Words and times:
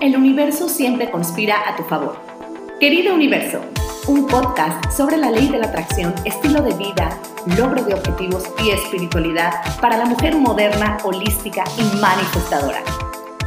El 0.00 0.16
universo 0.16 0.68
siempre 0.68 1.10
conspira 1.10 1.68
a 1.68 1.76
tu 1.76 1.84
favor. 1.84 2.16
Querido 2.80 3.14
universo, 3.14 3.60
un 4.06 4.26
podcast 4.26 4.90
sobre 4.90 5.16
la 5.16 5.30
ley 5.30 5.48
de 5.48 5.58
la 5.58 5.66
atracción, 5.66 6.14
estilo 6.24 6.60
de 6.62 6.74
vida, 6.74 7.18
logro 7.56 7.82
de 7.84 7.94
objetivos 7.94 8.44
y 8.62 8.70
espiritualidad 8.70 9.52
para 9.80 9.96
la 9.96 10.04
mujer 10.04 10.34
moderna, 10.36 10.98
holística 11.04 11.64
y 11.78 12.00
manifestadora. 12.00 12.82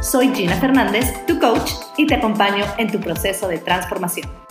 Soy 0.00 0.34
Gina 0.34 0.56
Fernández, 0.56 1.26
tu 1.26 1.38
coach, 1.38 1.72
y 1.96 2.06
te 2.06 2.14
acompaño 2.14 2.64
en 2.78 2.90
tu 2.90 2.98
proceso 2.98 3.46
de 3.46 3.58
transformación. 3.58 4.47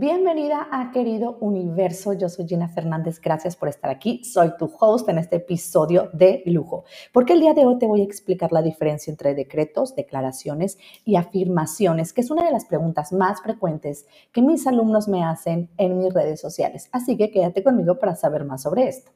Bienvenida 0.00 0.66
a 0.72 0.92
Querido 0.92 1.36
Universo, 1.40 2.14
yo 2.14 2.30
soy 2.30 2.48
Gina 2.48 2.68
Fernández, 2.68 3.20
gracias 3.20 3.54
por 3.54 3.68
estar 3.68 3.90
aquí, 3.90 4.24
soy 4.24 4.56
tu 4.56 4.72
host 4.80 5.06
en 5.10 5.18
este 5.18 5.36
episodio 5.36 6.08
de 6.14 6.42
lujo, 6.46 6.86
porque 7.12 7.34
el 7.34 7.40
día 7.40 7.52
de 7.52 7.66
hoy 7.66 7.76
te 7.78 7.86
voy 7.86 8.00
a 8.00 8.04
explicar 8.04 8.50
la 8.50 8.62
diferencia 8.62 9.10
entre 9.10 9.34
decretos, 9.34 9.94
declaraciones 9.94 10.78
y 11.04 11.16
afirmaciones, 11.16 12.14
que 12.14 12.22
es 12.22 12.30
una 12.30 12.46
de 12.46 12.50
las 12.50 12.64
preguntas 12.64 13.12
más 13.12 13.42
frecuentes 13.42 14.06
que 14.32 14.40
mis 14.40 14.66
alumnos 14.66 15.06
me 15.06 15.22
hacen 15.22 15.68
en 15.76 15.98
mis 15.98 16.14
redes 16.14 16.40
sociales, 16.40 16.88
así 16.92 17.18
que 17.18 17.30
quédate 17.30 17.62
conmigo 17.62 17.98
para 17.98 18.16
saber 18.16 18.46
más 18.46 18.62
sobre 18.62 18.88
esto. 18.88 19.12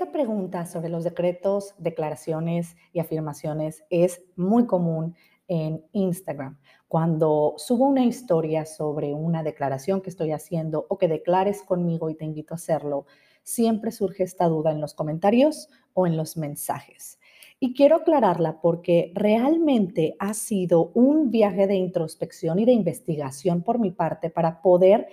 Esta 0.00 0.12
pregunta 0.12 0.64
sobre 0.64 0.88
los 0.88 1.04
decretos, 1.04 1.74
declaraciones 1.76 2.74
y 2.94 3.00
afirmaciones 3.00 3.84
es 3.90 4.22
muy 4.34 4.64
común 4.64 5.14
en 5.46 5.84
Instagram. 5.92 6.58
Cuando 6.88 7.52
subo 7.58 7.86
una 7.86 8.06
historia 8.06 8.64
sobre 8.64 9.12
una 9.12 9.42
declaración 9.42 10.00
que 10.00 10.08
estoy 10.08 10.32
haciendo 10.32 10.86
o 10.88 10.96
que 10.96 11.06
declares 11.06 11.62
conmigo 11.62 12.08
y 12.08 12.14
te 12.14 12.24
invito 12.24 12.54
a 12.54 12.56
hacerlo, 12.56 13.04
siempre 13.42 13.92
surge 13.92 14.22
esta 14.22 14.46
duda 14.46 14.70
en 14.70 14.80
los 14.80 14.94
comentarios 14.94 15.68
o 15.92 16.06
en 16.06 16.16
los 16.16 16.38
mensajes. 16.38 17.18
Y 17.58 17.74
quiero 17.74 17.96
aclararla 17.96 18.62
porque 18.62 19.12
realmente 19.14 20.16
ha 20.18 20.32
sido 20.32 20.92
un 20.94 21.30
viaje 21.30 21.66
de 21.66 21.74
introspección 21.74 22.58
y 22.58 22.64
de 22.64 22.72
investigación 22.72 23.62
por 23.62 23.78
mi 23.78 23.90
parte 23.90 24.30
para 24.30 24.62
poder 24.62 25.08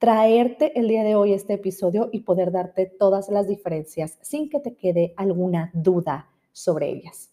traerte 0.00 0.72
el 0.80 0.88
día 0.88 1.04
de 1.04 1.14
hoy 1.14 1.34
este 1.34 1.52
episodio 1.52 2.08
y 2.10 2.20
poder 2.20 2.52
darte 2.52 2.86
todas 2.86 3.28
las 3.28 3.46
diferencias 3.46 4.18
sin 4.22 4.48
que 4.48 4.58
te 4.58 4.74
quede 4.74 5.12
alguna 5.18 5.70
duda 5.74 6.30
sobre 6.52 6.88
ellas. 6.88 7.30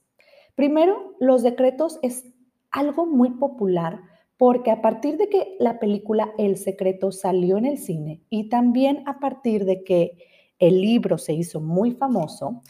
Primero, 0.54 1.16
los 1.20 1.44
decretos 1.44 1.98
es 2.02 2.26
algo 2.70 3.06
muy 3.06 3.30
popular 3.30 4.02
porque 4.36 4.70
a 4.70 4.82
partir 4.82 5.18
de 5.18 5.30
que 5.30 5.56
la 5.60 5.80
película 5.80 6.34
El 6.38 6.58
Secreto 6.58 7.14
salió 7.14 7.58
en 7.58 7.66
el 7.66 7.78
cine 7.78 8.22
y 8.30 8.50
también 8.50 9.02
a 9.06 9.22
partir 9.22 9.64
de 9.64 9.86
que 9.86 10.18
el 10.60 10.82
libro 10.82 11.18
se 11.18 11.34
hizo 11.34 11.62
muy 11.62 11.92
famoso, 11.92 12.64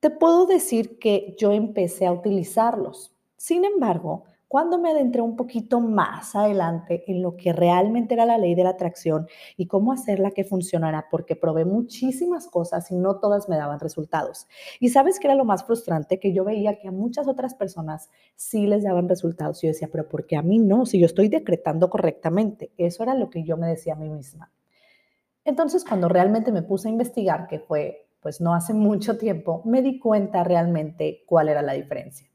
te 0.00 0.10
puedo 0.10 0.44
decir 0.46 0.98
que 0.98 1.36
yo 1.38 1.52
empecé 1.52 2.04
a 2.04 2.12
utilizarlos. 2.12 3.14
Sin 3.36 3.64
embargo, 3.64 4.24
cuando 4.48 4.78
me 4.78 4.90
adentré 4.90 5.20
un 5.20 5.36
poquito 5.36 5.80
más 5.80 6.34
adelante 6.34 7.04
en 7.06 7.22
lo 7.22 7.36
que 7.36 7.52
realmente 7.52 8.14
era 8.14 8.26
la 8.26 8.38
ley 8.38 8.54
de 8.54 8.64
la 8.64 8.70
atracción 8.70 9.26
y 9.56 9.66
cómo 9.66 9.92
hacerla 9.92 10.30
que 10.30 10.44
funcionara, 10.44 11.08
porque 11.10 11.36
probé 11.36 11.64
muchísimas 11.64 12.46
cosas 12.46 12.90
y 12.90 12.96
no 12.96 13.18
todas 13.18 13.48
me 13.48 13.56
daban 13.56 13.80
resultados. 13.80 14.46
Y 14.80 14.90
sabes 14.90 15.18
que 15.18 15.26
era 15.26 15.34
lo 15.34 15.44
más 15.44 15.64
frustrante, 15.64 16.20
que 16.20 16.32
yo 16.32 16.44
veía 16.44 16.78
que 16.78 16.88
a 16.88 16.92
muchas 16.92 17.26
otras 17.26 17.54
personas 17.54 18.10
sí 18.36 18.66
les 18.66 18.84
daban 18.84 19.08
resultados. 19.08 19.62
Y 19.62 19.66
yo 19.66 19.72
decía, 19.72 19.88
pero 19.90 20.08
¿por 20.08 20.26
qué 20.26 20.36
a 20.36 20.42
mí 20.42 20.58
no? 20.58 20.86
Si 20.86 20.98
yo 20.98 21.06
estoy 21.06 21.28
decretando 21.28 21.90
correctamente. 21.90 22.72
Eso 22.76 23.02
era 23.02 23.14
lo 23.14 23.30
que 23.30 23.44
yo 23.44 23.56
me 23.56 23.66
decía 23.66 23.94
a 23.94 23.96
mí 23.96 24.08
misma. 24.08 24.52
Entonces, 25.44 25.84
cuando 25.84 26.08
realmente 26.08 26.52
me 26.52 26.62
puse 26.62 26.88
a 26.88 26.92
investigar, 26.92 27.46
que 27.48 27.58
fue 27.58 28.04
pues 28.24 28.40
no 28.40 28.54
hace 28.54 28.72
mucho 28.72 29.18
tiempo, 29.18 29.60
me 29.66 29.82
di 29.82 29.98
cuenta 29.98 30.42
realmente 30.44 31.24
cuál 31.26 31.50
era 31.50 31.60
la 31.60 31.74
diferencia. 31.74 32.26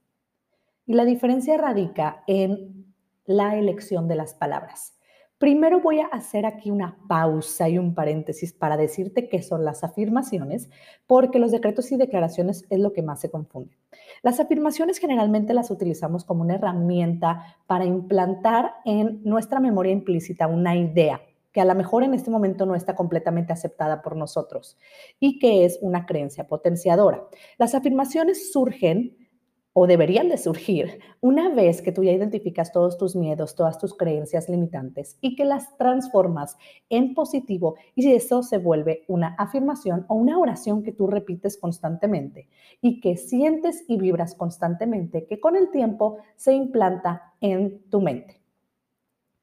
Y 0.89 0.95
la 0.95 1.05
diferencia 1.05 1.55
radica 1.55 2.23
en 2.25 2.95
la 3.27 3.55
elección 3.59 4.07
de 4.07 4.15
las 4.15 4.33
palabras. 4.33 4.97
Primero 5.37 5.81
voy 5.81 5.99
a 5.99 6.07
hacer 6.07 6.47
aquí 6.47 6.71
una 6.71 6.97
pausa 7.07 7.69
y 7.69 7.77
un 7.77 7.93
paréntesis 7.93 8.53
para 8.53 8.75
decirte 8.75 9.29
qué 9.29 9.43
son 9.43 9.63
las 9.63 9.83
afirmaciones, 9.83 10.67
porque 11.05 11.37
los 11.37 11.51
decretos 11.51 11.91
y 11.91 11.97
declaraciones 11.97 12.65
es 12.71 12.79
lo 12.79 12.91
que 12.91 13.03
más 13.03 13.21
se 13.21 13.29
confunde. 13.29 13.77
Las 14.23 14.39
afirmaciones 14.39 14.97
generalmente 14.97 15.53
las 15.53 15.69
utilizamos 15.69 16.25
como 16.25 16.41
una 16.41 16.55
herramienta 16.55 17.55
para 17.67 17.85
implantar 17.85 18.71
en 18.83 19.21
nuestra 19.23 19.59
memoria 19.59 19.91
implícita 19.91 20.47
una 20.47 20.75
idea 20.75 21.21
que 21.51 21.61
a 21.61 21.65
lo 21.65 21.75
mejor 21.75 22.01
en 22.01 22.15
este 22.15 22.31
momento 22.31 22.65
no 22.65 22.73
está 22.73 22.95
completamente 22.95 23.53
aceptada 23.53 24.01
por 24.01 24.15
nosotros 24.15 24.75
y 25.19 25.37
que 25.37 25.65
es 25.65 25.77
una 25.83 26.07
creencia 26.07 26.47
potenciadora. 26.47 27.27
Las 27.59 27.75
afirmaciones 27.75 28.51
surgen 28.51 29.28
o 29.73 29.87
deberían 29.87 30.29
de 30.29 30.37
surgir 30.37 30.99
una 31.21 31.53
vez 31.53 31.81
que 31.81 31.91
tú 31.91 32.03
ya 32.03 32.11
identificas 32.11 32.71
todos 32.71 32.97
tus 32.97 33.15
miedos, 33.15 33.55
todas 33.55 33.77
tus 33.77 33.95
creencias 33.95 34.49
limitantes 34.49 35.17
y 35.21 35.35
que 35.35 35.45
las 35.45 35.77
transformas 35.77 36.57
en 36.89 37.13
positivo 37.13 37.75
y 37.95 38.03
si 38.03 38.13
eso 38.13 38.43
se 38.43 38.57
vuelve 38.57 39.03
una 39.07 39.35
afirmación 39.37 40.05
o 40.07 40.15
una 40.15 40.37
oración 40.39 40.83
que 40.83 40.91
tú 40.91 41.07
repites 41.07 41.57
constantemente 41.57 42.47
y 42.81 42.99
que 42.99 43.17
sientes 43.17 43.83
y 43.87 43.97
vibras 43.97 44.35
constantemente 44.35 45.25
que 45.27 45.39
con 45.39 45.55
el 45.55 45.69
tiempo 45.69 46.17
se 46.35 46.53
implanta 46.53 47.33
en 47.39 47.83
tu 47.89 48.01
mente. 48.01 48.41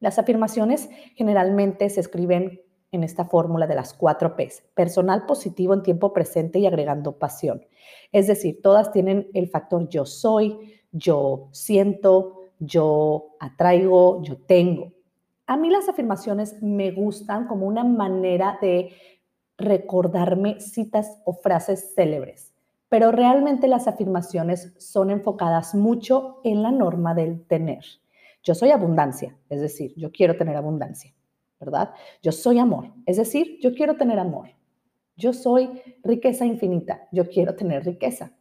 Las 0.01 0.19
afirmaciones 0.19 0.91
generalmente 1.15 1.89
se 1.89 2.01
escriben 2.01 2.61
en 2.93 3.05
esta 3.05 3.25
fórmula 3.25 3.67
de 3.67 3.75
las 3.75 3.93
cuatro 3.95 4.37
Ps, 4.37 4.63
personal 4.75 5.27
positivo 5.27 5.75
en 5.75 5.83
tiempo 5.83 6.13
presente 6.13 6.59
y 6.59 6.67
agregando 6.67 7.19
pasión. 7.19 7.65
Es 8.13 8.27
decir, 8.27 8.61
todas 8.63 8.93
tienen 8.93 9.29
el 9.35 9.49
factor 9.49 9.89
yo 9.89 10.07
soy, 10.07 10.81
yo 10.93 11.49
siento, 11.53 12.43
yo 12.59 13.37
atraigo, 13.41 14.23
yo 14.23 14.37
tengo. 14.37 14.93
A 15.47 15.57
mí 15.57 15.71
las 15.71 15.89
afirmaciones 15.89 16.63
me 16.63 16.91
gustan 16.91 17.47
como 17.47 17.67
una 17.67 17.85
manera 17.85 18.59
de 18.61 18.91
recordarme 19.59 20.61
citas 20.61 21.19
o 21.25 21.35
frases 21.35 21.95
célebres, 21.95 22.53
pero 22.89 23.13
realmente 23.13 23.69
las 23.69 23.87
afirmaciones 23.89 24.75
son 24.79 25.11
enfocadas 25.11 25.75
mucho 25.75 26.41
en 26.45 26.63
la 26.63 26.71
norma 26.71 27.15
del 27.15 27.45
tener. 27.47 27.85
Yo 28.43 28.55
soy 28.55 28.71
abundancia, 28.71 29.37
es 29.49 29.61
decir, 29.61 29.93
yo 29.97 30.13
quiero 30.13 30.37
tener 30.37 30.57
abundancia. 30.57 31.16
¿Verdad? 31.61 31.91
Yo 32.23 32.33
soy 32.33 32.59
amor, 32.59 32.93
es 33.07 33.17
decir, 33.17 33.59
yo 33.61 33.75
quiero 33.75 33.97
tener 33.97 34.19
amor. 34.19 34.51
Yo 35.17 35.33
soy 35.33 35.83
riqueza 36.03 36.45
infinita, 36.45 37.09
yo 37.11 37.29
quiero 37.29 37.55
tener 37.55 37.85
riqueza. 37.85 38.33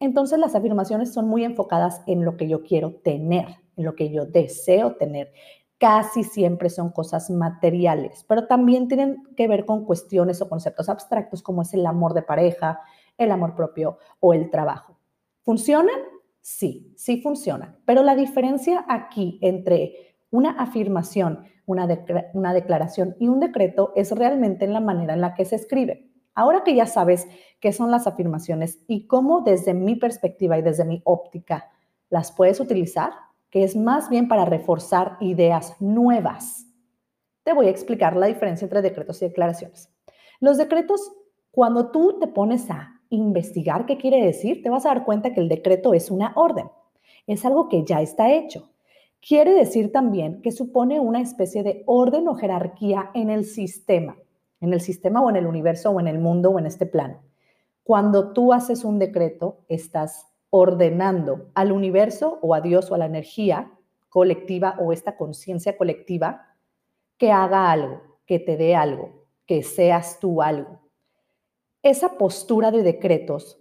Entonces 0.00 0.38
las 0.38 0.54
afirmaciones 0.54 1.12
son 1.12 1.28
muy 1.28 1.44
enfocadas 1.44 2.02
en 2.06 2.24
lo 2.24 2.36
que 2.36 2.48
yo 2.48 2.62
quiero 2.62 2.94
tener, 2.94 3.46
en 3.76 3.84
lo 3.84 3.94
que 3.94 4.10
yo 4.10 4.24
deseo 4.24 4.96
tener. 4.96 5.32
Casi 5.78 6.24
siempre 6.24 6.70
son 6.70 6.90
cosas 6.90 7.30
materiales, 7.30 8.24
pero 8.26 8.46
también 8.46 8.88
tienen 8.88 9.22
que 9.36 9.46
ver 9.46 9.66
con 9.66 9.84
cuestiones 9.84 10.40
o 10.40 10.48
conceptos 10.48 10.88
abstractos 10.88 11.42
como 11.42 11.62
es 11.62 11.74
el 11.74 11.86
amor 11.86 12.14
de 12.14 12.22
pareja, 12.22 12.80
el 13.18 13.30
amor 13.30 13.54
propio 13.54 13.98
o 14.20 14.32
el 14.32 14.50
trabajo. 14.50 14.98
¿Funcionan? 15.42 15.96
Sí, 16.40 16.92
sí 16.96 17.20
funcionan. 17.20 17.78
Pero 17.84 18.02
la 18.02 18.16
diferencia 18.16 18.84
aquí 18.88 19.38
entre 19.42 20.16
una 20.30 20.50
afirmación 20.50 21.44
una, 21.66 21.86
una 22.34 22.54
declaración 22.54 23.16
y 23.18 23.28
un 23.28 23.40
decreto 23.40 23.92
es 23.96 24.10
realmente 24.12 24.64
en 24.64 24.72
la 24.72 24.80
manera 24.80 25.14
en 25.14 25.20
la 25.20 25.34
que 25.34 25.44
se 25.44 25.56
escribe. 25.56 26.08
Ahora 26.34 26.64
que 26.64 26.74
ya 26.74 26.86
sabes 26.86 27.26
qué 27.60 27.72
son 27.72 27.90
las 27.90 28.06
afirmaciones 28.06 28.82
y 28.86 29.06
cómo 29.06 29.42
desde 29.42 29.74
mi 29.74 29.96
perspectiva 29.96 30.58
y 30.58 30.62
desde 30.62 30.84
mi 30.84 31.02
óptica 31.04 31.70
las 32.08 32.32
puedes 32.32 32.60
utilizar, 32.60 33.12
que 33.50 33.64
es 33.64 33.76
más 33.76 34.08
bien 34.08 34.28
para 34.28 34.46
reforzar 34.46 35.18
ideas 35.20 35.76
nuevas, 35.80 36.66
te 37.44 37.52
voy 37.52 37.66
a 37.66 37.70
explicar 37.70 38.16
la 38.16 38.26
diferencia 38.26 38.64
entre 38.64 38.82
decretos 38.82 39.20
y 39.20 39.26
declaraciones. 39.26 39.90
Los 40.40 40.58
decretos, 40.58 41.12
cuando 41.50 41.90
tú 41.90 42.18
te 42.18 42.28
pones 42.28 42.70
a 42.70 43.00
investigar 43.10 43.84
qué 43.84 43.98
quiere 43.98 44.24
decir, 44.24 44.62
te 44.62 44.70
vas 44.70 44.86
a 44.86 44.88
dar 44.88 45.04
cuenta 45.04 45.32
que 45.32 45.40
el 45.40 45.48
decreto 45.48 45.92
es 45.92 46.10
una 46.10 46.32
orden, 46.36 46.70
es 47.26 47.44
algo 47.44 47.68
que 47.68 47.84
ya 47.84 48.00
está 48.00 48.32
hecho. 48.32 48.71
Quiere 49.26 49.54
decir 49.54 49.92
también 49.92 50.42
que 50.42 50.50
supone 50.50 50.98
una 50.98 51.20
especie 51.20 51.62
de 51.62 51.84
orden 51.86 52.26
o 52.26 52.34
jerarquía 52.34 53.12
en 53.14 53.30
el 53.30 53.44
sistema, 53.44 54.16
en 54.60 54.72
el 54.72 54.80
sistema 54.80 55.22
o 55.22 55.30
en 55.30 55.36
el 55.36 55.46
universo 55.46 55.90
o 55.90 56.00
en 56.00 56.08
el 56.08 56.18
mundo 56.18 56.50
o 56.50 56.58
en 56.58 56.66
este 56.66 56.86
plano. 56.86 57.22
Cuando 57.84 58.32
tú 58.32 58.52
haces 58.52 58.84
un 58.84 58.98
decreto, 58.98 59.60
estás 59.68 60.26
ordenando 60.50 61.50
al 61.54 61.70
universo 61.70 62.40
o 62.42 62.52
a 62.52 62.60
Dios 62.60 62.90
o 62.90 62.96
a 62.96 62.98
la 62.98 63.06
energía 63.06 63.70
colectiva 64.08 64.74
o 64.80 64.92
esta 64.92 65.16
conciencia 65.16 65.76
colectiva 65.76 66.56
que 67.16 67.30
haga 67.30 67.70
algo, 67.70 68.02
que 68.26 68.40
te 68.40 68.56
dé 68.56 68.74
algo. 68.74 69.22
que 69.46 69.62
seas 69.62 70.18
tú 70.20 70.40
algo. 70.40 70.80
Esa 71.82 72.16
postura 72.16 72.70
de 72.70 72.82
decretos, 72.82 73.60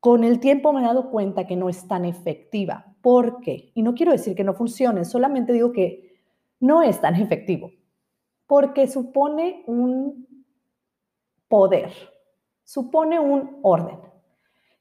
con 0.00 0.24
el 0.24 0.40
tiempo 0.40 0.72
me 0.72 0.80
he 0.80 0.84
dado 0.84 1.10
cuenta 1.10 1.46
que 1.46 1.56
no 1.56 1.68
es 1.68 1.86
tan 1.86 2.04
efectiva. 2.04 2.94
¿Por 3.00 3.40
qué? 3.40 3.70
Y 3.74 3.82
no 3.82 3.94
quiero 3.94 4.12
decir 4.12 4.34
que 4.34 4.44
no 4.44 4.54
funcione, 4.54 5.04
solamente 5.04 5.52
digo 5.52 5.72
que 5.72 6.16
no 6.60 6.82
es 6.82 7.00
tan 7.00 7.14
efectivo, 7.14 7.70
porque 8.46 8.88
supone 8.88 9.62
un 9.66 10.26
poder, 11.48 11.92
supone 12.64 13.18
un 13.20 13.58
orden. 13.62 13.98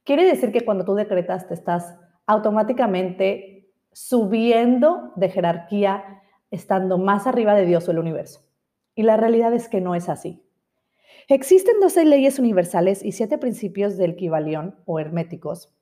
Quiere 0.03 0.25
decir 0.25 0.51
que 0.51 0.65
cuando 0.65 0.85
tú 0.85 0.95
decretas 0.95 1.47
te 1.47 1.53
estás 1.53 1.95
automáticamente 2.25 3.73
subiendo 3.91 5.11
de 5.15 5.29
jerarquía, 5.29 6.21
estando 6.51 6.97
más 6.97 7.27
arriba 7.27 7.55
de 7.55 7.65
Dios 7.65 7.87
o 7.87 7.91
el 7.91 7.99
universo. 7.99 8.41
Y 8.95 9.03
la 9.03 9.17
realidad 9.17 9.53
es 9.53 9.69
que 9.69 9.81
no 9.81 9.95
es 9.95 10.09
así. 10.09 10.43
Existen 11.27 11.79
12 11.81 12.05
leyes 12.05 12.39
universales 12.39 13.03
y 13.03 13.11
siete 13.11 13.37
principios 13.37 13.97
del 13.97 14.15
Kibalión 14.15 14.79
o 14.85 14.99
herméticos 14.99 15.76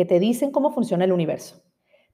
que 0.00 0.06
te 0.06 0.18
dicen 0.18 0.50
cómo 0.50 0.70
funciona 0.70 1.04
el 1.04 1.12
universo. 1.12 1.62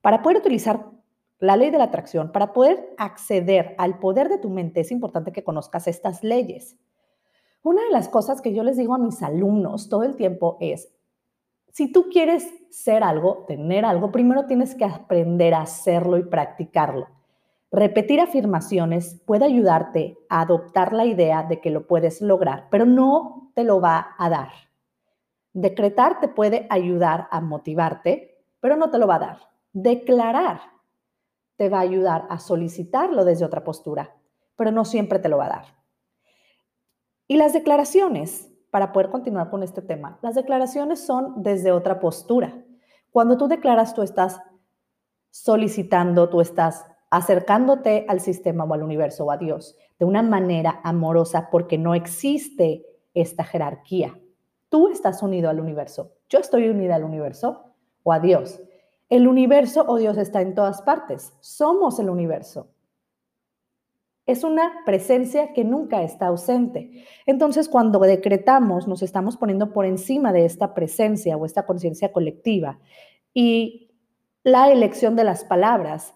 Para 0.01 0.21
poder 0.21 0.39
utilizar 0.39 0.91
la 1.39 1.57
ley 1.57 1.71
de 1.71 1.79
la 1.79 1.85
atracción, 1.85 2.33
para 2.33 2.53
poder 2.53 2.93
acceder 2.99 3.77
al 3.79 4.01
poder 4.01 4.29
de 4.29 4.39
tu 4.39 4.51
mente, 4.51 4.81
es 4.81 4.91
importante 4.91 5.31
que 5.31 5.45
conozcas 5.45 5.87
estas 5.87 6.25
leyes. 6.25 6.77
Una 7.63 7.85
de 7.85 7.93
las 7.93 8.09
cosas 8.09 8.43
que 8.43 8.53
yo 8.53 8.65
les 8.65 8.77
digo 8.77 8.93
a 8.93 8.99
mis 8.99 9.23
alumnos 9.23 9.89
todo 9.89 10.03
el 10.03 10.17
tiempo 10.17 10.57
es, 10.61 10.93
si 11.71 11.93
tú 11.93 12.07
quieres 12.11 12.53
ser 12.71 13.05
algo, 13.05 13.45
tener 13.47 13.85
algo, 13.85 14.11
primero 14.11 14.47
tienes 14.47 14.75
que 14.75 14.85
aprender 14.85 15.55
a 15.55 15.61
hacerlo 15.61 16.19
y 16.19 16.25
practicarlo. 16.25 17.07
Repetir 17.71 18.21
afirmaciones 18.21 19.23
puede 19.25 19.45
ayudarte 19.45 20.19
a 20.29 20.41
adoptar 20.41 20.93
la 20.93 21.05
idea 21.05 21.45
de 21.45 21.61
que 21.61 21.71
lo 21.71 21.87
puedes 21.87 22.21
lograr, 22.21 22.67
pero 22.69 22.85
no 22.85 23.53
te 23.55 23.63
lo 23.63 23.81
va 23.81 24.17
a 24.19 24.29
dar. 24.29 24.66
Decretar 25.59 26.21
te 26.21 26.29
puede 26.29 26.67
ayudar 26.69 27.29
a 27.31 27.41
motivarte, 27.41 28.45
pero 28.61 28.77
no 28.77 28.91
te 28.91 28.99
lo 28.99 29.07
va 29.07 29.15
a 29.15 29.21
dar. 29.21 29.39
Declarar 29.73 30.61
te 31.57 31.71
va 31.71 31.79
a 31.79 31.81
ayudar 31.81 32.27
a 32.29 32.39
solicitarlo 32.39 33.25
desde 33.25 33.47
otra 33.47 33.65
postura, 33.65 34.15
pero 34.55 34.71
no 34.71 34.85
siempre 34.85 35.19
te 35.19 35.31
lo 35.31 35.39
va 35.39 35.47
a 35.47 35.49
dar. 35.49 35.65
Y 37.27 37.39
las 37.39 37.55
declaraciones, 37.55 38.53
para 38.71 38.93
poder 38.93 39.09
continuar 39.09 39.49
con 39.49 39.63
este 39.63 39.81
tema, 39.81 40.19
las 40.21 40.35
declaraciones 40.35 41.01
son 41.01 41.43
desde 41.43 41.73
otra 41.73 42.01
postura. 42.01 42.63
Cuando 43.11 43.39
tú 43.39 43.49
declaras, 43.49 43.95
tú 43.95 44.03
estás 44.03 44.39
solicitando, 45.31 46.29
tú 46.29 46.43
estás 46.43 46.85
acercándote 47.09 48.05
al 48.11 48.21
sistema 48.21 48.65
o 48.65 48.75
al 48.75 48.83
universo 48.83 49.25
o 49.25 49.31
a 49.31 49.39
Dios 49.39 49.75
de 49.99 50.05
una 50.05 50.21
manera 50.21 50.83
amorosa 50.85 51.49
porque 51.51 51.79
no 51.79 51.95
existe 51.95 52.85
esta 53.15 53.43
jerarquía. 53.43 54.21
Tú 54.77 54.89
estás 54.89 55.23
unido 55.23 55.49
al 55.49 55.59
universo, 55.59 56.13
yo 56.29 56.39
estoy 56.39 56.69
unida 56.69 56.97
al 56.97 57.05
universo 57.05 57.73
o 58.03 58.13
a 58.13 58.21
Dios. 58.21 58.61
El 59.09 59.27
universo 59.27 59.87
o 59.89 59.97
Dios 59.97 60.19
está 60.19 60.43
en 60.43 60.55
todas 60.55 60.83
partes, 60.83 61.33
somos 61.41 61.99
el 61.99 62.11
universo. 62.11 62.69
Es 64.27 64.45
una 64.45 64.83
presencia 64.85 65.55
que 65.55 65.65
nunca 65.65 66.03
está 66.03 66.27
ausente. 66.27 67.07
Entonces, 67.25 67.71
cuando 67.71 68.01
decretamos, 68.01 68.87
nos 68.87 69.01
estamos 69.01 69.39
poniendo 69.39 69.73
por 69.73 69.87
encima 69.87 70.31
de 70.31 70.45
esta 70.45 70.75
presencia 70.75 71.39
o 71.39 71.47
esta 71.47 71.65
conciencia 71.65 72.13
colectiva. 72.13 72.79
Y 73.33 73.95
la 74.43 74.71
elección 74.71 75.17
de 75.17 75.25
las 75.25 75.43
palabras 75.43 76.13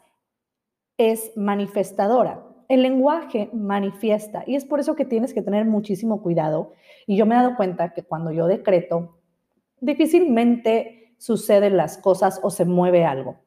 es 0.99 1.35
manifestadora. 1.35 2.45
El 2.71 2.83
lenguaje 2.83 3.51
manifiesta 3.53 4.45
y 4.47 4.55
es 4.55 4.65
por 4.65 4.79
eso 4.79 4.95
que 4.95 5.05
tienes 5.05 5.35
que 5.35 5.43
tener 5.43 5.65
muchísimo 5.65 6.23
cuidado. 6.23 6.71
Y 7.05 7.17
yo 7.17 7.27
me 7.27 7.35
he 7.35 7.39
dado 7.39 7.57
cuenta 7.57 7.93
que 7.93 8.05
cuando 8.05 8.31
yo 8.31 8.47
decreto, 8.47 9.19
difícilmente 9.81 11.17
suceden 11.19 11.77
las 11.77 11.99
cosas 11.99 12.39
o 12.45 12.51
se 12.51 12.65
mueve 12.65 13.05
algo. 13.05 13.41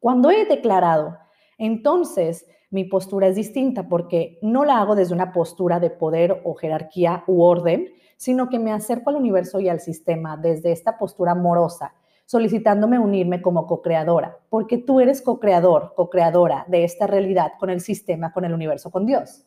Cuando 0.00 0.30
he 0.30 0.44
declarado, 0.44 1.16
entonces 1.56 2.46
mi 2.68 2.84
postura 2.84 3.26
es 3.26 3.36
distinta 3.36 3.88
porque 3.88 4.38
no 4.42 4.66
la 4.66 4.82
hago 4.82 4.96
desde 4.96 5.14
una 5.14 5.32
postura 5.32 5.80
de 5.80 5.88
poder 5.88 6.42
o 6.44 6.52
jerarquía 6.52 7.24
u 7.26 7.40
orden, 7.40 7.88
sino 8.18 8.50
que 8.50 8.58
me 8.58 8.70
acerco 8.70 9.08
al 9.08 9.16
universo 9.16 9.60
y 9.60 9.70
al 9.70 9.80
sistema 9.80 10.36
desde 10.36 10.72
esta 10.72 10.98
postura 10.98 11.32
amorosa 11.32 11.94
solicitándome 12.30 12.96
unirme 12.96 13.42
como 13.42 13.66
co-creadora, 13.66 14.38
porque 14.50 14.78
tú 14.78 15.00
eres 15.00 15.20
co-creador, 15.20 15.94
co-creadora 15.96 16.64
de 16.68 16.84
esta 16.84 17.08
realidad 17.08 17.54
con 17.58 17.70
el 17.70 17.80
sistema, 17.80 18.32
con 18.32 18.44
el 18.44 18.54
universo, 18.54 18.92
con 18.92 19.04
Dios. 19.04 19.44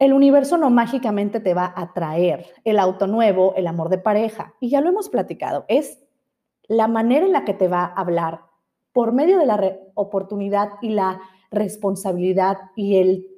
El 0.00 0.14
universo 0.14 0.58
no 0.58 0.68
mágicamente 0.70 1.38
te 1.38 1.54
va 1.54 1.72
a 1.76 1.92
traer 1.92 2.46
el 2.64 2.80
auto 2.80 3.06
nuevo, 3.06 3.54
el 3.54 3.68
amor 3.68 3.88
de 3.88 3.98
pareja, 3.98 4.54
y 4.58 4.68
ya 4.68 4.80
lo 4.80 4.88
hemos 4.88 5.08
platicado, 5.08 5.64
es 5.68 6.02
la 6.66 6.88
manera 6.88 7.24
en 7.24 7.30
la 7.30 7.44
que 7.44 7.54
te 7.54 7.68
va 7.68 7.84
a 7.84 8.00
hablar 8.00 8.40
por 8.92 9.12
medio 9.12 9.38
de 9.38 9.46
la 9.46 9.76
oportunidad 9.94 10.70
y 10.82 10.88
la 10.88 11.20
responsabilidad 11.52 12.58
y 12.74 12.96
el 12.96 13.28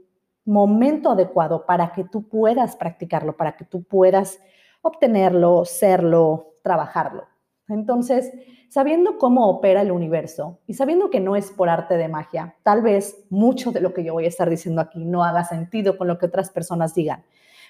momento 0.46 1.10
adecuado 1.10 1.66
para 1.66 1.92
que 1.92 2.04
tú 2.04 2.26
puedas 2.26 2.76
practicarlo, 2.76 3.36
para 3.36 3.58
que 3.58 3.66
tú 3.66 3.82
puedas 3.82 4.40
obtenerlo, 4.80 5.66
serlo, 5.66 6.54
trabajarlo. 6.62 7.35
Entonces, 7.68 8.32
sabiendo 8.68 9.18
cómo 9.18 9.48
opera 9.48 9.82
el 9.82 9.90
universo 9.90 10.60
y 10.66 10.74
sabiendo 10.74 11.10
que 11.10 11.20
no 11.20 11.34
es 11.36 11.50
por 11.50 11.68
arte 11.68 11.96
de 11.96 12.08
magia, 12.08 12.56
tal 12.62 12.82
vez 12.82 13.24
mucho 13.28 13.72
de 13.72 13.80
lo 13.80 13.92
que 13.92 14.04
yo 14.04 14.12
voy 14.12 14.24
a 14.24 14.28
estar 14.28 14.48
diciendo 14.48 14.80
aquí 14.80 15.04
no 15.04 15.24
haga 15.24 15.44
sentido 15.44 15.96
con 15.96 16.06
lo 16.06 16.18
que 16.18 16.26
otras 16.26 16.50
personas 16.50 16.94
digan. 16.94 17.24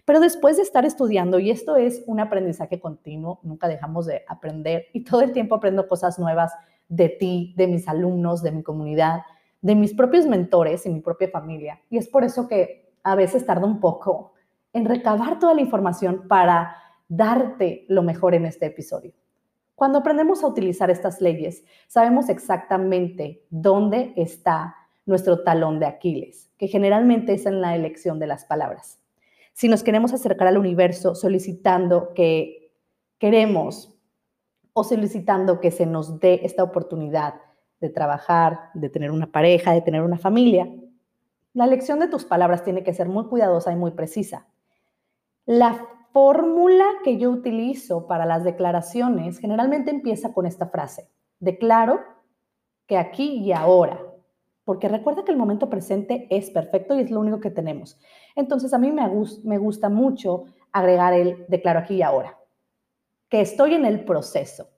Pero 0.05 0.21
después 0.21 0.57
de 0.57 0.63
estar 0.63 0.85
estudiando, 0.85 1.39
y 1.39 1.51
esto 1.51 1.77
es 1.77 2.05
un 2.07 2.21
aprendizaje 2.21 2.79
continuo, 2.79 3.41
nunca 3.43 3.67
dejamos 3.67 4.07
de 4.07 4.23
aprender 4.29 4.87
y 4.93 5.03
todo 5.03 5.23
el 5.23 5.33
tiempo 5.33 5.57
aprendo 5.57 5.89
cosas 5.89 6.19
nuevas 6.19 6.53
de 6.89 7.09
ti, 7.09 7.55
de 7.57 7.67
mis 7.67 7.89
alumnos, 7.89 8.43
de 8.43 8.53
mi 8.53 8.63
comunidad, 8.63 9.23
de 9.63 9.75
mis 9.75 9.95
propios 9.95 10.27
mentores 10.27 10.87
y 10.87 10.91
mi 10.91 11.01
propia 11.01 11.29
familia. 11.31 11.81
Y 11.91 11.99
es 11.99 12.09
por 12.09 12.23
eso 12.23 12.47
que 12.47 12.93
a 13.03 13.17
veces 13.17 13.45
tardo 13.47 13.67
un 13.67 13.81
poco 13.81 14.35
en 14.73 14.85
recabar 14.85 15.39
toda 15.39 15.55
la 15.55 15.63
información 15.63 16.29
para 16.29 16.77
darte 17.09 17.85
lo 17.89 18.03
mejor 18.03 18.35
en 18.35 18.47
este 18.47 18.67
episodio. 18.67 19.13
Cuando 19.77 19.99
aprendemos 19.99 20.43
a 20.43 20.47
utilizar 20.47 20.91
estas 20.91 21.21
leyes, 21.21 21.63
sabemos 21.87 22.31
exactamente 22.31 23.45
dónde 23.51 24.15
está 24.17 24.75
nuestro 25.05 25.45
talón 25.45 25.79
de 25.79 25.87
Aquiles, 25.87 26.51
que 26.57 26.67
generalmente 26.67 27.35
es 27.35 27.45
en 27.45 27.61
la 27.61 27.77
elección 27.77 28.19
de 28.19 28.27
las 28.27 28.47
palabras. 28.47 28.99
Si 29.53 29.69
nos 29.69 29.83
queremos 29.83 30.15
acercar 30.15 30.49
al 30.49 30.57
universo 30.57 31.15
solicitando 31.15 32.15
que 32.15 32.73
queremos 33.19 33.95
o 34.73 34.83
solicitando 34.83 35.61
que 35.61 35.71
se 35.71 35.85
nos 35.85 36.21
dé 36.21 36.41
esta 36.43 36.63
oportunidad 36.63 37.35
de 37.81 37.91
trabajar, 37.91 38.71
de 38.73 38.89
tener 38.89 39.11
una 39.11 39.31
pareja, 39.31 39.73
de 39.73 39.83
tener 39.83 40.01
una 40.01 40.17
familia, 40.17 40.69
la 41.53 41.67
elección 41.67 41.99
de 42.01 42.09
tus 42.09 42.25
palabras 42.25 42.65
tiene 42.65 42.83
que 42.83 42.95
ser 42.95 43.09
muy 43.09 43.27
cuidadosa 43.27 43.73
y 43.73 43.77
muy 43.77 43.91
precisa. 43.91 44.47
La 45.45 45.87
fórmula 46.17 46.87
que 47.05 47.19
yo 47.19 47.31
utilizo 47.31 48.07
para 48.07 48.25
las 48.25 48.43
declaraciones 48.43 49.39
generalmente 49.39 49.91
empieza 49.91 50.33
con 50.33 50.47
esta 50.47 50.69
frase. 50.69 51.11
Declaro 51.41 52.01
que 52.87 52.97
aquí 52.97 53.35
y 53.45 53.53
ahora, 53.53 54.01
porque 54.65 54.89
recuerda 54.89 55.27
que 55.27 55.33
el 55.33 55.37
momento 55.37 55.69
presente 55.69 56.27
es 56.31 56.49
perfecto 56.49 56.95
y 56.95 57.03
es 57.03 57.11
lo 57.11 57.21
único 57.21 57.39
que 57.39 57.51
tenemos. 57.51 57.99
Entonces 58.35 58.73
a 58.73 58.79
mí 58.79 58.93
me, 58.93 59.07
me 59.45 59.59
gusta 59.59 59.91
mucho 59.91 60.47
agregar 60.73 61.13
el 61.13 61.45
declaro 61.49 61.81
aquí 61.81 61.97
y 61.97 62.03
ahora, 62.03 62.39
que 63.29 63.43
estoy 63.43 63.75
en 63.75 63.85
el 63.85 64.03
proceso. 64.07 64.71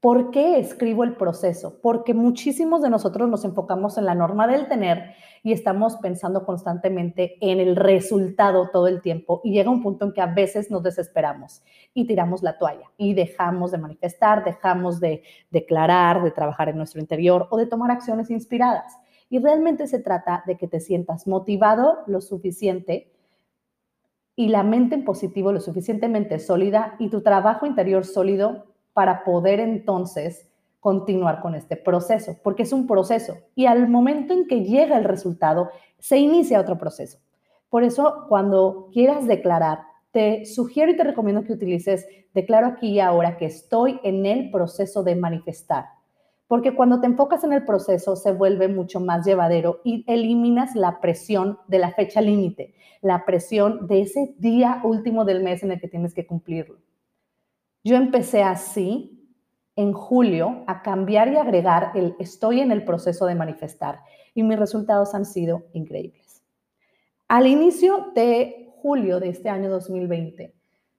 ¿Por 0.00 0.30
qué 0.30 0.60
escribo 0.60 1.02
el 1.02 1.16
proceso? 1.16 1.80
Porque 1.82 2.14
muchísimos 2.14 2.82
de 2.82 2.88
nosotros 2.88 3.28
nos 3.28 3.44
enfocamos 3.44 3.98
en 3.98 4.04
la 4.04 4.14
norma 4.14 4.46
del 4.46 4.68
tener 4.68 5.16
y 5.42 5.52
estamos 5.52 5.96
pensando 5.96 6.46
constantemente 6.46 7.36
en 7.40 7.58
el 7.58 7.74
resultado 7.74 8.70
todo 8.72 8.86
el 8.86 9.02
tiempo 9.02 9.40
y 9.42 9.50
llega 9.50 9.70
un 9.70 9.82
punto 9.82 10.04
en 10.04 10.12
que 10.12 10.20
a 10.20 10.32
veces 10.32 10.70
nos 10.70 10.84
desesperamos 10.84 11.62
y 11.94 12.06
tiramos 12.06 12.44
la 12.44 12.58
toalla 12.58 12.92
y 12.96 13.14
dejamos 13.14 13.72
de 13.72 13.78
manifestar, 13.78 14.44
dejamos 14.44 15.00
de 15.00 15.24
declarar, 15.50 16.22
de 16.22 16.30
trabajar 16.30 16.68
en 16.68 16.76
nuestro 16.76 17.00
interior 17.00 17.48
o 17.50 17.56
de 17.56 17.66
tomar 17.66 17.90
acciones 17.90 18.30
inspiradas. 18.30 18.96
Y 19.28 19.40
realmente 19.40 19.88
se 19.88 19.98
trata 19.98 20.44
de 20.46 20.56
que 20.56 20.68
te 20.68 20.78
sientas 20.78 21.26
motivado 21.26 22.04
lo 22.06 22.20
suficiente 22.20 23.10
y 24.36 24.46
la 24.46 24.62
mente 24.62 24.94
en 24.94 25.04
positivo 25.04 25.50
lo 25.50 25.60
suficientemente 25.60 26.38
sólida 26.38 26.94
y 27.00 27.10
tu 27.10 27.20
trabajo 27.22 27.66
interior 27.66 28.04
sólido 28.04 28.67
para 28.98 29.22
poder 29.22 29.60
entonces 29.60 30.50
continuar 30.80 31.40
con 31.40 31.54
este 31.54 31.76
proceso, 31.76 32.36
porque 32.42 32.64
es 32.64 32.72
un 32.72 32.88
proceso 32.88 33.36
y 33.54 33.66
al 33.66 33.88
momento 33.88 34.34
en 34.34 34.48
que 34.48 34.64
llega 34.64 34.98
el 34.98 35.04
resultado, 35.04 35.70
se 36.00 36.18
inicia 36.18 36.58
otro 36.60 36.78
proceso. 36.78 37.20
Por 37.70 37.84
eso, 37.84 38.24
cuando 38.28 38.88
quieras 38.92 39.28
declarar, 39.28 39.82
te 40.10 40.44
sugiero 40.46 40.90
y 40.90 40.96
te 40.96 41.04
recomiendo 41.04 41.44
que 41.44 41.52
utilices 41.52 42.08
declaro 42.34 42.66
aquí 42.66 42.88
y 42.88 42.98
ahora 42.98 43.36
que 43.36 43.44
estoy 43.44 44.00
en 44.02 44.26
el 44.26 44.50
proceso 44.50 45.04
de 45.04 45.14
manifestar, 45.14 45.84
porque 46.48 46.74
cuando 46.74 47.00
te 47.00 47.06
enfocas 47.06 47.44
en 47.44 47.52
el 47.52 47.64
proceso 47.64 48.16
se 48.16 48.32
vuelve 48.32 48.66
mucho 48.66 48.98
más 48.98 49.24
llevadero 49.24 49.80
y 49.84 50.04
eliminas 50.08 50.74
la 50.74 50.98
presión 50.98 51.60
de 51.68 51.78
la 51.78 51.92
fecha 51.92 52.20
límite, 52.20 52.74
la 53.00 53.24
presión 53.24 53.86
de 53.86 54.00
ese 54.00 54.34
día 54.38 54.80
último 54.82 55.24
del 55.24 55.44
mes 55.44 55.62
en 55.62 55.70
el 55.70 55.80
que 55.80 55.86
tienes 55.86 56.14
que 56.14 56.26
cumplirlo. 56.26 56.80
Yo 57.84 57.96
empecé 57.96 58.42
así 58.42 59.18
en 59.76 59.92
julio 59.92 60.64
a 60.66 60.82
cambiar 60.82 61.32
y 61.32 61.36
agregar 61.36 61.92
el 61.94 62.16
estoy 62.18 62.60
en 62.60 62.72
el 62.72 62.84
proceso 62.84 63.26
de 63.26 63.36
manifestar 63.36 64.00
y 64.34 64.42
mis 64.42 64.58
resultados 64.58 65.14
han 65.14 65.24
sido 65.24 65.66
increíbles. 65.72 66.42
Al 67.28 67.46
inicio 67.46 68.10
de 68.14 68.72
julio 68.82 69.20
de 69.20 69.28
este 69.28 69.48
año 69.48 69.70
2020, 69.70 70.52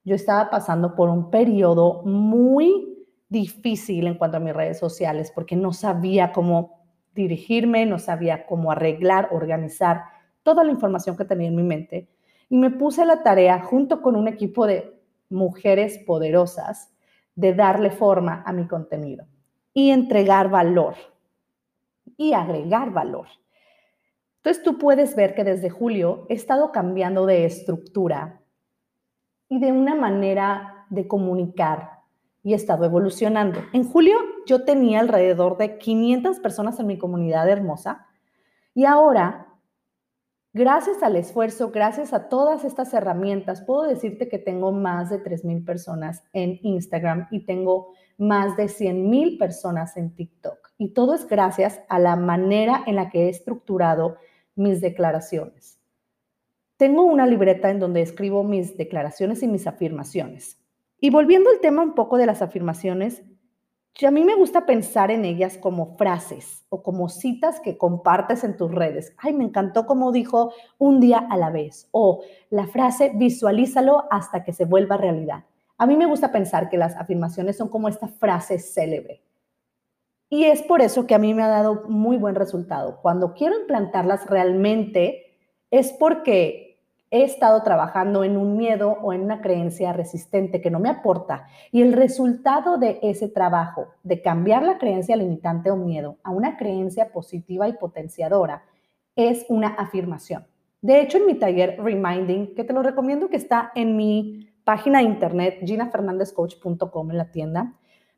yo 0.04 0.14
estaba 0.14 0.48
pasando 0.48 0.94
por 0.94 1.10
un 1.10 1.30
periodo 1.30 2.02
muy 2.04 3.06
difícil 3.28 4.06
en 4.06 4.14
cuanto 4.14 4.38
a 4.38 4.40
mis 4.40 4.54
redes 4.54 4.78
sociales 4.78 5.30
porque 5.34 5.56
no 5.56 5.72
sabía 5.72 6.32
cómo 6.32 6.80
dirigirme, 7.14 7.84
no 7.84 7.98
sabía 7.98 8.46
cómo 8.46 8.72
arreglar, 8.72 9.28
organizar 9.32 10.04
toda 10.42 10.64
la 10.64 10.70
información 10.70 11.16
que 11.16 11.24
tenía 11.24 11.48
en 11.48 11.56
mi 11.56 11.62
mente 11.62 12.08
y 12.48 12.56
me 12.56 12.70
puse 12.70 13.04
la 13.04 13.22
tarea 13.22 13.60
junto 13.60 14.00
con 14.00 14.16
un 14.16 14.26
equipo 14.26 14.66
de 14.66 14.99
mujeres 15.30 15.98
poderosas 16.06 16.92
de 17.34 17.54
darle 17.54 17.90
forma 17.90 18.42
a 18.44 18.52
mi 18.52 18.66
contenido 18.66 19.26
y 19.72 19.90
entregar 19.90 20.50
valor 20.50 20.94
y 22.16 22.34
agregar 22.34 22.92
valor. 22.92 23.26
Entonces 24.36 24.62
tú 24.62 24.78
puedes 24.78 25.16
ver 25.16 25.34
que 25.34 25.44
desde 25.44 25.70
julio 25.70 26.26
he 26.28 26.34
estado 26.34 26.72
cambiando 26.72 27.26
de 27.26 27.44
estructura 27.44 28.40
y 29.48 29.58
de 29.58 29.72
una 29.72 29.94
manera 29.94 30.86
de 30.90 31.06
comunicar 31.06 32.00
y 32.42 32.52
he 32.52 32.56
estado 32.56 32.84
evolucionando. 32.84 33.60
En 33.72 33.84
julio 33.84 34.16
yo 34.46 34.64
tenía 34.64 35.00
alrededor 35.00 35.56
de 35.58 35.78
500 35.78 36.40
personas 36.40 36.80
en 36.80 36.86
mi 36.86 36.98
comunidad 36.98 37.48
hermosa 37.48 38.06
y 38.74 38.84
ahora, 38.84 39.49
gracias 40.52 41.02
al 41.02 41.16
esfuerzo, 41.16 41.70
gracias 41.70 42.12
a 42.12 42.28
todas 42.28 42.64
estas 42.64 42.92
herramientas, 42.94 43.62
puedo 43.62 43.82
decirte 43.82 44.28
que 44.28 44.38
tengo 44.38 44.72
más 44.72 45.10
de 45.10 45.22
3.000 45.22 45.64
personas 45.64 46.22
en 46.32 46.58
Instagram 46.62 47.28
y 47.30 47.44
tengo 47.46 47.92
más 48.18 48.56
de 48.56 48.64
100.000 48.64 49.38
personas 49.38 49.96
en 49.96 50.14
TikTok. 50.14 50.70
Y 50.78 50.90
todo 50.90 51.14
es 51.14 51.26
gracias 51.26 51.80
a 51.88 51.98
la 51.98 52.16
manera 52.16 52.82
en 52.86 52.96
la 52.96 53.10
que 53.10 53.26
he 53.26 53.28
estructurado 53.28 54.16
mis 54.54 54.80
declaraciones. 54.80 55.78
Tengo 56.76 57.02
una 57.02 57.26
libreta 57.26 57.70
en 57.70 57.78
donde 57.78 58.02
escribo 58.02 58.44
mis 58.44 58.76
declaraciones 58.76 59.42
y 59.42 59.48
mis 59.48 59.66
afirmaciones. 59.66 60.58
Y 60.98 61.10
volviendo 61.10 61.50
al 61.50 61.60
tema 61.60 61.82
un 61.82 61.94
poco 61.94 62.18
de 62.18 62.26
las 62.26 62.42
afirmaciones, 62.42 63.22
a 64.06 64.10
mí 64.10 64.24
me 64.24 64.34
gusta 64.34 64.66
pensar 64.66 65.10
en 65.10 65.24
ellas 65.24 65.58
como 65.58 65.96
frases 65.96 66.64
o 66.68 66.82
como 66.82 67.08
citas 67.08 67.60
que 67.60 67.76
compartes 67.76 68.44
en 68.44 68.56
tus 68.56 68.72
redes. 68.72 69.14
Ay, 69.18 69.32
me 69.32 69.44
encantó 69.44 69.86
como 69.86 70.12
dijo 70.12 70.52
un 70.78 71.00
día 71.00 71.18
a 71.18 71.36
la 71.36 71.50
vez 71.50 71.88
o 71.90 72.22
la 72.48 72.66
frase 72.66 73.12
visualízalo 73.14 74.04
hasta 74.10 74.44
que 74.44 74.52
se 74.52 74.64
vuelva 74.64 74.96
realidad. 74.96 75.44
A 75.76 75.86
mí 75.86 75.96
me 75.96 76.06
gusta 76.06 76.32
pensar 76.32 76.68
que 76.68 76.76
las 76.76 76.96
afirmaciones 76.96 77.56
son 77.56 77.68
como 77.68 77.88
esta 77.88 78.08
frase 78.08 78.58
célebre. 78.58 79.22
Y 80.28 80.44
es 80.44 80.62
por 80.62 80.80
eso 80.80 81.06
que 81.06 81.14
a 81.14 81.18
mí 81.18 81.34
me 81.34 81.42
ha 81.42 81.48
dado 81.48 81.84
muy 81.88 82.16
buen 82.16 82.36
resultado. 82.36 83.00
Cuando 83.02 83.34
quiero 83.34 83.58
implantarlas 83.58 84.26
realmente 84.26 85.36
es 85.70 85.92
porque 85.92 86.69
he 87.10 87.24
estado 87.24 87.62
trabajando 87.62 88.22
en 88.22 88.36
un 88.36 88.56
miedo 88.56 88.98
o 89.02 89.12
en 89.12 89.22
una 89.22 89.40
creencia 89.40 89.92
resistente 89.92 90.60
que 90.60 90.70
no 90.70 90.78
me 90.78 90.88
aporta. 90.88 91.46
Y 91.72 91.82
el 91.82 91.92
resultado 91.92 92.78
de 92.78 93.00
ese 93.02 93.28
trabajo, 93.28 93.88
de 94.04 94.22
cambiar 94.22 94.62
la 94.62 94.78
creencia 94.78 95.16
limitante 95.16 95.70
o 95.70 95.76
miedo 95.76 96.18
a 96.22 96.30
una 96.30 96.56
creencia 96.56 97.12
positiva 97.12 97.68
y 97.68 97.72
potenciadora, 97.72 98.62
es 99.16 99.44
una 99.48 99.68
afirmación. 99.68 100.46
De 100.80 101.00
hecho, 101.00 101.18
en 101.18 101.26
mi 101.26 101.34
taller 101.34 101.76
Reminding, 101.82 102.54
que 102.54 102.64
te 102.64 102.72
lo 102.72 102.82
recomiendo 102.82 103.28
que 103.28 103.36
está 103.36 103.72
en 103.74 103.96
mi 103.96 104.48
página 104.64 105.00
de 105.00 105.04
internet, 105.04 105.58
ginafernandezcoach.com 105.64 107.10
en 107.10 107.18
la 107.18 107.30
tienda, 107.30 107.74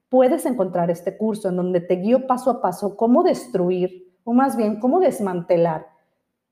puedes 0.09 0.45
encontrar 0.45 0.91
este 0.91 1.17
curso 1.17 1.49
en 1.49 1.57
donde 1.57 1.81
te 1.81 1.97
guío 1.97 2.27
paso 2.27 2.51
a 2.51 2.61
paso 2.61 2.97
cómo 2.97 3.23
destruir, 3.23 4.13
o 4.25 4.35
más 4.35 4.57
bien 4.57 4.79
cómo 4.79 5.01
desmantelar 5.01 5.92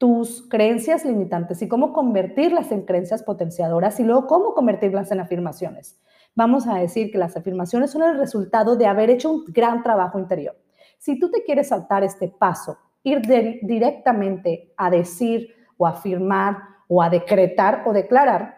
tus 0.00 0.48
creencias 0.48 1.04
limitantes 1.04 1.60
y 1.60 1.68
cómo 1.68 1.92
convertirlas 1.92 2.72
en 2.72 2.86
creencias 2.86 3.22
potenciadoras 3.22 4.00
y 4.00 4.02
luego 4.04 4.26
cómo 4.26 4.54
convertirlas 4.54 5.12
en 5.12 5.20
afirmaciones. 5.20 6.00
Vamos 6.34 6.66
a 6.66 6.76
decir 6.76 7.12
que 7.12 7.18
las 7.18 7.36
afirmaciones 7.36 7.90
son 7.90 8.04
el 8.04 8.16
resultado 8.16 8.76
de 8.76 8.86
haber 8.86 9.10
hecho 9.10 9.30
un 9.30 9.44
gran 9.48 9.82
trabajo 9.82 10.18
interior. 10.18 10.56
Si 10.96 11.20
tú 11.20 11.30
te 11.30 11.42
quieres 11.42 11.68
saltar 11.68 12.02
este 12.02 12.28
paso, 12.28 12.78
ir 13.02 13.20
directamente 13.60 14.72
a 14.78 14.88
decir 14.88 15.50
o 15.76 15.86
afirmar 15.86 16.56
o 16.88 17.02
a 17.02 17.10
decretar 17.10 17.82
o 17.84 17.92
declarar, 17.92 18.54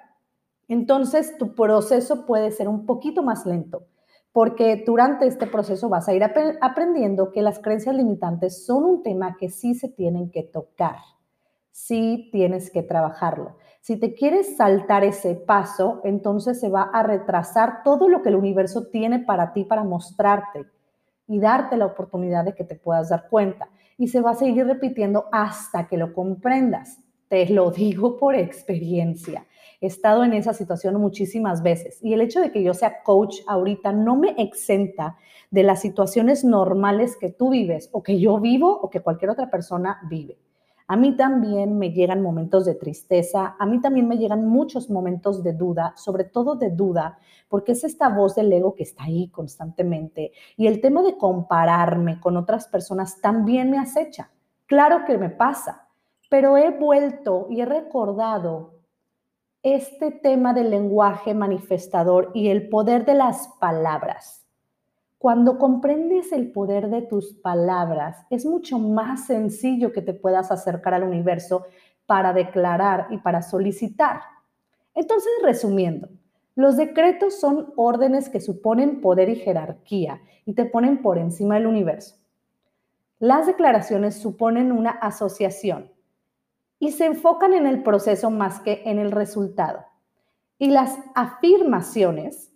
entonces 0.69 1.37
tu 1.39 1.57
proceso 1.57 2.25
puede 2.25 2.53
ser 2.53 2.69
un 2.69 2.87
poquito 2.87 3.25
más 3.25 3.47
lento, 3.47 3.89
porque 4.31 4.85
durante 4.87 5.27
este 5.27 5.49
proceso 5.49 5.89
vas 5.89 6.09
a 6.09 6.15
ir 6.15 6.23
aprendiendo 6.23 7.33
que 7.33 7.43
las 7.43 7.59
creencias 7.59 7.97
limitantes 7.97 8.65
son 8.65 8.85
un 8.85 9.03
tema 9.03 9.37
que 9.41 9.51
sí 9.51 9.75
se 9.75 9.89
tienen 9.89 10.31
que 10.31 10.45
tocar 10.45 10.99
sí 11.73 12.29
tienes 12.31 12.71
que 12.71 12.83
trabajarlo. 12.83 13.57
Si 13.81 13.97
te 13.97 14.15
quieres 14.15 14.57
saltar 14.57 15.03
ese 15.03 15.35
paso, 15.35 16.01
entonces 16.05 16.61
se 16.61 16.69
va 16.69 16.83
a 16.83 17.03
retrasar 17.03 17.83
todo 17.83 18.09
lo 18.09 18.23
que 18.23 18.29
el 18.29 18.37
universo 18.37 18.87
tiene 18.87 19.19
para 19.19 19.53
ti, 19.53 19.65
para 19.65 19.83
mostrarte 19.83 20.67
y 21.27 21.41
darte 21.41 21.77
la 21.77 21.87
oportunidad 21.87 22.45
de 22.45 22.55
que 22.55 22.63
te 22.63 22.77
puedas 22.77 23.09
dar 23.09 23.29
cuenta. 23.29 23.69
Y 23.99 24.09
se 24.09 24.21
va 24.21 24.31
a 24.31 24.37
seguir 24.37 24.67
repitiendo 24.67 25.27
hasta 25.33 25.89
que 25.89 25.97
lo 25.97 26.15
comprendas. 26.15 27.01
Te 27.27 27.49
lo 27.49 27.71
digo 27.73 28.19
por 28.19 28.37
experiencia. 28.37 29.47
He 29.81 29.87
estado 29.89 30.23
en 30.23 30.33
esa 30.35 30.55
situación 30.55 31.01
muchísimas 31.01 31.65
veces 31.65 31.99
y 32.03 32.13
el 32.13 32.21
hecho 32.21 32.41
de 32.41 32.53
que 32.53 32.63
yo 32.63 32.75
sea 32.75 33.03
coach 33.03 33.39
ahorita 33.49 33.93
no 33.93 34.15
me 34.15 34.31
exenta 34.39 35.17
de 35.51 35.65
las 35.65 35.81
situaciones 35.81 36.45
normales 36.45 37.17
que 37.17 37.31
tú 37.31 37.51
vives 37.51 37.89
o 37.91 38.01
que 38.05 38.21
yo 38.21 38.39
vivo 38.39 38.79
o 38.81 38.91
que 38.91 39.01
cualquier 39.01 39.33
otra 39.33 39.51
persona 39.51 39.99
vive. 40.09 40.39
A 40.93 40.97
mí 40.97 41.17
también 41.17 41.79
me 41.79 41.91
llegan 41.91 42.21
momentos 42.21 42.67
de 42.67 42.75
tristeza, 42.75 43.57
a 43.59 43.65
mí 43.65 43.81
también 43.81 44.07
me 44.07 44.19
llegan 44.19 44.47
muchos 44.47 44.91
momentos 44.91 45.43
de 45.43 45.55
duda, 45.55 45.95
sobre 45.97 46.25
todo 46.25 46.55
de 46.55 46.69
duda, 46.69 47.19
porque 47.49 47.73
es 47.73 47.83
esta 47.83 48.11
voz 48.11 48.35
del 48.35 48.53
ego 48.53 48.75
que 48.75 48.83
está 48.83 49.05
ahí 49.05 49.31
constantemente. 49.31 50.33
Y 50.55 50.67
el 50.67 50.83
tema 50.83 51.01
de 51.01 51.17
compararme 51.17 52.21
con 52.21 52.37
otras 52.37 52.69
personas 52.69 53.23
también 53.23 53.71
me 53.71 53.79
acecha. 53.79 54.33
Claro 54.67 55.07
que 55.07 55.17
me 55.17 55.31
pasa, 55.31 55.89
pero 56.29 56.59
he 56.59 56.69
vuelto 56.69 57.47
y 57.49 57.63
he 57.63 57.65
recordado 57.65 58.75
este 59.63 60.11
tema 60.11 60.53
del 60.53 60.69
lenguaje 60.69 61.33
manifestador 61.33 62.33
y 62.35 62.49
el 62.49 62.69
poder 62.69 63.07
de 63.07 63.15
las 63.15 63.49
palabras. 63.59 64.42
Cuando 65.23 65.57
comprendes 65.57 66.33
el 66.33 66.51
poder 66.51 66.91
de 66.91 67.01
tus 67.01 67.33
palabras, 67.33 68.27
es 68.29 68.45
mucho 68.45 68.81
más 68.81 69.27
sencillo 69.27 69.93
que 69.93 70.03
te 70.03 70.15
puedas 70.15 70.51
acercar 70.51 70.95
al 70.95 71.05
universo 71.05 71.65
para 72.07 72.33
declarar 72.33 73.07
y 73.09 73.19
para 73.19 73.41
solicitar. 73.41 74.23
Entonces, 74.97 75.31
resumiendo, 75.45 76.09
los 76.57 76.77
decretos 76.77 77.39
son 77.39 77.73
órdenes 77.77 78.31
que 78.31 78.41
suponen 78.41 79.01
poder 79.01 79.29
y 79.29 79.37
jerarquía 79.37 80.21
y 80.45 80.55
te 80.55 80.65
ponen 80.65 81.01
por 81.03 81.19
encima 81.19 81.55
del 81.55 81.69
universo. 81.69 82.17
Las 83.21 83.47
declaraciones 83.47 84.17
suponen 84.17 84.73
una 84.73 84.91
asociación 84.91 85.93
y 86.81 86.91
se 86.91 87.07
enfocan 87.07 87.53
en 87.55 87.69
el 87.69 87.85
proceso 87.85 88.29
más 88.33 88.59
que 88.59 88.83
en 88.87 88.99
el 88.99 89.13
resultado. 89.13 89.85
Y 90.59 90.71
las 90.71 90.99
afirmaciones 91.15 92.52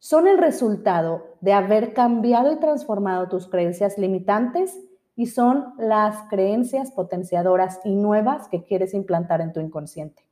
son 0.00 0.26
el 0.26 0.38
resultado 0.38 1.36
de 1.42 1.52
haber 1.52 1.92
cambiado 1.92 2.50
y 2.52 2.56
transformado 2.56 3.28
tus 3.28 3.46
creencias 3.48 3.98
limitantes 3.98 4.76
y 5.14 5.26
son 5.26 5.74
las 5.78 6.22
creencias 6.30 6.90
potenciadoras 6.90 7.80
y 7.84 7.94
nuevas 7.94 8.48
que 8.48 8.64
quieres 8.64 8.94
implantar 8.94 9.42
en 9.42 9.52
tu 9.52 9.60
inconsciente. 9.60 10.24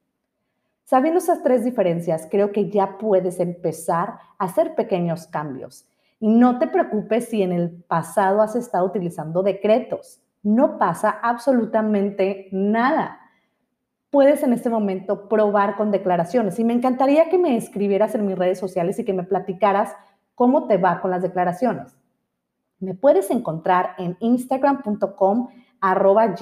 Sabiendo 0.84 1.18
esas 1.18 1.42
tres 1.42 1.64
diferencias, 1.64 2.26
creo 2.30 2.50
que 2.50 2.70
ya 2.70 2.96
puedes 2.96 3.40
empezar 3.40 4.14
a 4.38 4.46
hacer 4.46 4.74
pequeños 4.74 5.26
cambios. 5.26 5.86
Y 6.18 6.28
no 6.28 6.58
te 6.58 6.66
preocupes 6.66 7.28
si 7.28 7.42
en 7.42 7.52
el 7.52 7.70
pasado 7.70 8.40
has 8.40 8.56
estado 8.56 8.86
utilizando 8.86 9.42
decretos. 9.42 10.22
No 10.42 10.78
pasa 10.78 11.10
absolutamente 11.10 12.48
nada 12.52 13.20
puedes 14.10 14.42
en 14.42 14.52
este 14.52 14.70
momento 14.70 15.28
probar 15.28 15.76
con 15.76 15.90
declaraciones. 15.90 16.58
Y 16.58 16.64
me 16.64 16.72
encantaría 16.72 17.28
que 17.28 17.38
me 17.38 17.56
escribieras 17.56 18.14
en 18.14 18.26
mis 18.26 18.38
redes 18.38 18.58
sociales 18.58 18.98
y 18.98 19.04
que 19.04 19.12
me 19.12 19.24
platicaras 19.24 19.94
cómo 20.34 20.66
te 20.66 20.76
va 20.76 21.00
con 21.00 21.10
las 21.10 21.22
declaraciones. 21.22 21.96
Me 22.80 22.94
puedes 22.94 23.30
encontrar 23.30 23.94
en 23.98 24.16
instagram.com 24.20 25.48
arroba 25.80 26.34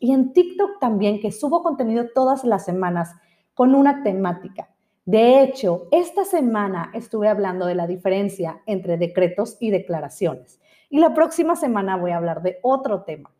y 0.00 0.12
en 0.12 0.32
TikTok 0.32 0.78
también 0.78 1.20
que 1.20 1.32
subo 1.32 1.62
contenido 1.62 2.06
todas 2.14 2.44
las 2.44 2.64
semanas 2.64 3.14
con 3.54 3.74
una 3.74 4.02
temática. 4.02 4.68
De 5.04 5.42
hecho, 5.42 5.88
esta 5.90 6.24
semana 6.24 6.90
estuve 6.94 7.28
hablando 7.28 7.66
de 7.66 7.74
la 7.74 7.86
diferencia 7.86 8.60
entre 8.66 8.98
decretos 8.98 9.56
y 9.60 9.70
declaraciones. 9.70 10.60
Y 10.88 10.98
la 10.98 11.14
próxima 11.14 11.56
semana 11.56 11.96
voy 11.96 12.10
a 12.10 12.16
hablar 12.16 12.42
de 12.42 12.58
otro 12.62 13.02
tema. 13.02 13.30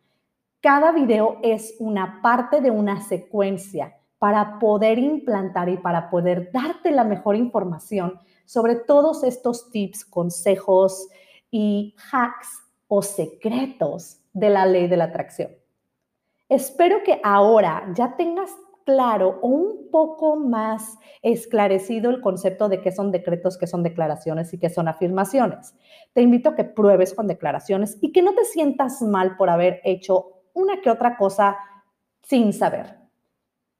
Cada 0.61 0.91
video 0.91 1.39
es 1.41 1.75
una 1.79 2.21
parte 2.21 2.61
de 2.61 2.69
una 2.69 3.01
secuencia 3.01 3.97
para 4.19 4.59
poder 4.59 4.99
implantar 4.99 5.69
y 5.69 5.77
para 5.77 6.11
poder 6.11 6.51
darte 6.51 6.91
la 6.91 7.03
mejor 7.03 7.35
información 7.35 8.19
sobre 8.45 8.75
todos 8.75 9.23
estos 9.23 9.71
tips, 9.71 10.05
consejos 10.05 11.07
y 11.49 11.95
hacks 12.11 12.47
o 12.87 13.01
secretos 13.01 14.19
de 14.33 14.51
la 14.51 14.67
ley 14.67 14.87
de 14.87 14.97
la 14.97 15.05
atracción. 15.05 15.49
Espero 16.47 17.01
que 17.03 17.19
ahora 17.23 17.91
ya 17.95 18.15
tengas 18.15 18.51
claro 18.85 19.39
o 19.41 19.47
un 19.47 19.89
poco 19.89 20.35
más 20.35 20.99
esclarecido 21.23 22.11
el 22.11 22.21
concepto 22.21 22.69
de 22.69 22.81
qué 22.81 22.91
son 22.91 23.11
decretos, 23.11 23.57
qué 23.57 23.65
son 23.65 23.81
declaraciones 23.81 24.53
y 24.53 24.59
qué 24.59 24.69
son 24.69 24.87
afirmaciones. 24.87 25.73
Te 26.13 26.21
invito 26.21 26.49
a 26.49 26.55
que 26.55 26.65
pruebes 26.65 27.15
con 27.15 27.25
declaraciones 27.25 27.97
y 27.99 28.11
que 28.11 28.21
no 28.21 28.35
te 28.35 28.45
sientas 28.45 29.01
mal 29.01 29.37
por 29.37 29.49
haber 29.49 29.81
hecho 29.83 30.40
una 30.53 30.81
que 30.81 30.89
otra 30.89 31.17
cosa 31.17 31.57
sin 32.21 32.53
saber. 32.53 32.97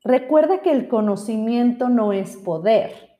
Recuerda 0.04 0.62
que 0.62 0.72
el 0.72 0.88
conocimiento 0.88 1.90
no 1.90 2.14
es 2.14 2.38
poder. 2.38 3.20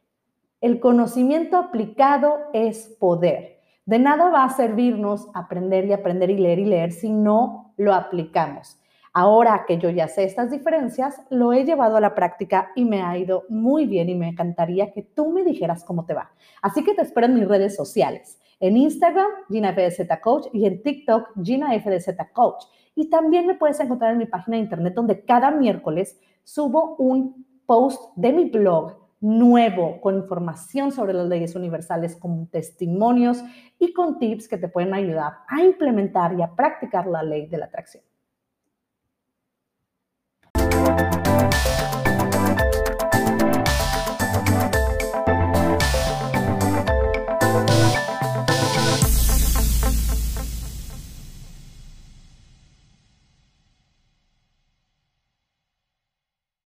El 0.62 0.80
conocimiento 0.80 1.58
aplicado 1.58 2.40
es 2.54 2.88
poder. 3.00 3.60
De 3.86 4.00
nada 4.00 4.30
va 4.30 4.44
a 4.44 4.50
servirnos 4.50 5.28
aprender 5.34 5.86
y 5.86 5.94
aprender 5.94 6.30
y 6.30 6.38
leer 6.38 6.60
y 6.60 6.66
leer 6.66 6.92
si 6.92 7.12
no 7.12 7.74
lo 7.78 7.94
aplicamos. 7.94 8.80
Ahora 9.14 9.66
que 9.68 9.78
yo 9.78 9.90
ya 9.90 10.08
sé 10.08 10.24
estas 10.24 10.52
diferencias, 10.52 11.22
lo 11.30 11.52
he 11.52 11.66
llevado 11.66 11.98
a 11.98 12.02
la 12.02 12.16
práctica 12.16 12.72
y 12.76 12.86
me 12.86 13.02
ha 13.02 13.18
ido 13.18 13.44
muy 13.50 13.86
bien 13.86 14.08
y 14.08 14.16
me 14.16 14.30
encantaría 14.30 14.94
que 14.94 15.02
tú 15.02 15.32
me 15.32 15.44
dijeras 15.44 15.84
cómo 15.84 16.06
te 16.06 16.14
va. 16.14 16.32
Así 16.62 16.84
que 16.84 16.94
te 16.94 17.02
espero 17.02 17.28
en 17.28 17.36
mis 17.36 17.48
redes 17.48 17.76
sociales. 17.76 18.40
En 18.62 18.78
Instagram, 18.78 19.28
Gina 19.50 19.74
FDZ 19.74 20.08
Coach 20.22 20.48
y 20.54 20.66
en 20.66 20.82
TikTok, 20.82 21.32
Gina 21.44 21.78
FDZ 21.78 22.32
Coach. 22.32 22.64
Y 22.96 23.10
también 23.10 23.48
me 23.48 23.56
puedes 23.56 23.80
encontrar 23.80 24.12
en 24.12 24.18
mi 24.18 24.26
página 24.26 24.58
de 24.58 24.64
internet 24.64 24.94
donde 24.94 25.24
cada 25.24 25.52
miércoles 25.52 26.20
subo 26.44 26.96
un 26.98 27.46
post 27.66 28.14
de 28.16 28.34
mi 28.34 28.50
blog 28.50 28.98
nuevo 29.22 30.02
con 30.02 30.18
información 30.18 30.92
sobre 30.92 31.14
las 31.14 31.28
leyes 31.28 31.56
universales, 31.56 32.16
con 32.16 32.48
testimonios 32.48 33.44
y 33.80 33.94
con 33.94 34.20
tips 34.20 34.48
que 34.48 34.58
te 34.58 34.68
pueden 34.68 34.94
ayudar 34.94 35.34
a 35.48 35.62
implementar 35.62 36.34
y 36.38 36.42
a 36.42 36.56
practicar 36.56 37.08
la 37.08 37.24
ley 37.24 37.46
de 37.48 37.58
la 37.58 37.66
atracción. 37.66 38.04